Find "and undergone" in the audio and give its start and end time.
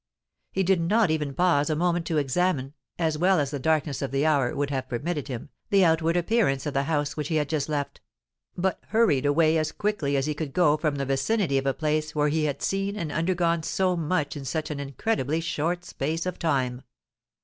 12.95-13.61